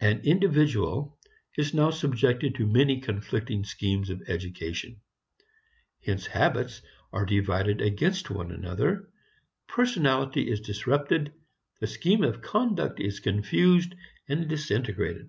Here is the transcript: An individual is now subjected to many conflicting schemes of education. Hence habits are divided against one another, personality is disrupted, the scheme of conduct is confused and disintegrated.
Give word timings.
An 0.00 0.20
individual 0.20 1.18
is 1.58 1.74
now 1.74 1.90
subjected 1.90 2.54
to 2.54 2.66
many 2.66 2.98
conflicting 2.98 3.62
schemes 3.62 4.08
of 4.08 4.22
education. 4.26 5.02
Hence 6.02 6.24
habits 6.26 6.80
are 7.12 7.26
divided 7.26 7.82
against 7.82 8.30
one 8.30 8.52
another, 8.52 9.10
personality 9.68 10.48
is 10.50 10.60
disrupted, 10.62 11.34
the 11.78 11.86
scheme 11.86 12.24
of 12.24 12.40
conduct 12.40 13.00
is 13.00 13.20
confused 13.20 13.94
and 14.26 14.48
disintegrated. 14.48 15.28